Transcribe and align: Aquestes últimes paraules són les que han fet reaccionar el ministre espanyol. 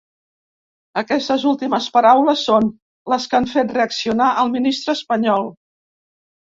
Aquestes 1.01 1.45
últimes 1.51 1.91
paraules 1.97 2.47
són 2.49 2.67
les 3.15 3.31
que 3.35 3.41
han 3.41 3.49
fet 3.55 3.77
reaccionar 3.79 4.35
el 4.47 4.53
ministre 4.59 5.01
espanyol. 5.01 5.49